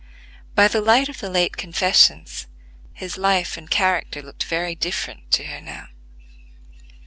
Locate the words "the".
0.67-0.81, 1.19-1.29